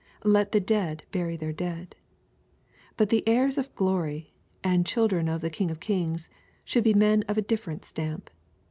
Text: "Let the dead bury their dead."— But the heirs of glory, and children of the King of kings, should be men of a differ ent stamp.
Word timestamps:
"Let 0.23 0.51
the 0.51 0.59
dead 0.59 1.03
bury 1.11 1.37
their 1.37 1.53
dead."— 1.53 1.95
But 2.97 3.09
the 3.09 3.23
heirs 3.27 3.59
of 3.59 3.75
glory, 3.75 4.33
and 4.63 4.83
children 4.83 5.27
of 5.27 5.41
the 5.41 5.51
King 5.51 5.69
of 5.69 5.79
kings, 5.79 6.27
should 6.65 6.83
be 6.85 6.95
men 6.95 7.21
of 7.27 7.37
a 7.37 7.41
differ 7.43 7.69
ent 7.69 7.85
stamp. 7.85 8.31